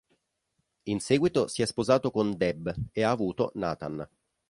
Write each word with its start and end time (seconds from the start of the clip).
In 0.85 0.99
seguito 0.99 1.47
si 1.47 1.61
è 1.61 1.65
sposato 1.67 2.09
con 2.09 2.35
Deb 2.35 2.73
e 2.91 3.03
ha 3.03 3.11
avuto 3.11 3.51
Nathan. 3.53 4.07